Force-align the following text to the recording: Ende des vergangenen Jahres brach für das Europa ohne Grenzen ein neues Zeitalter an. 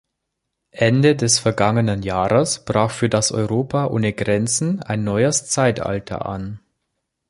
Ende 0.73 1.15
des 1.15 1.37
vergangenen 1.37 2.01
Jahres 2.01 2.65
brach 2.65 2.89
für 2.89 3.07
das 3.07 3.31
Europa 3.31 3.85
ohne 3.85 4.13
Grenzen 4.13 4.81
ein 4.81 5.03
neues 5.03 5.45
Zeitalter 5.45 6.25
an. 6.25 6.59